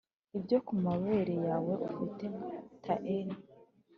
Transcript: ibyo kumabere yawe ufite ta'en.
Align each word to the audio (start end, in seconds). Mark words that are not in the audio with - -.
ibyo 0.37 0.57
kumabere 0.65 1.33
yawe 1.47 1.73
ufite 1.87 2.25
ta'en. 2.83 3.29